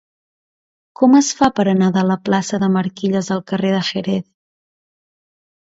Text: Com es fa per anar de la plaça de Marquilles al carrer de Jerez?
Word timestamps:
Com 1.01 1.17
es 1.19 1.29
fa 1.41 1.49
per 1.59 1.65
anar 1.73 1.91
de 1.99 2.05
la 2.13 2.17
plaça 2.31 2.61
de 2.65 2.71
Marquilles 2.79 3.33
al 3.37 3.47
carrer 3.53 3.77
de 3.79 3.87
Jerez? 3.93 4.29